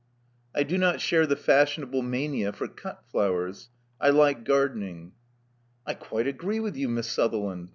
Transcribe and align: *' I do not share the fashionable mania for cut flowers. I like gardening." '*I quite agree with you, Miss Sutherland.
*' 0.19 0.37
I 0.55 0.63
do 0.63 0.79
not 0.79 0.99
share 0.99 1.27
the 1.27 1.35
fashionable 1.35 2.01
mania 2.01 2.51
for 2.53 2.67
cut 2.67 3.03
flowers. 3.11 3.69
I 3.99 4.09
like 4.09 4.45
gardening." 4.45 5.11
'*I 5.85 5.93
quite 5.93 6.25
agree 6.25 6.59
with 6.59 6.75
you, 6.75 6.89
Miss 6.89 7.05
Sutherland. 7.05 7.69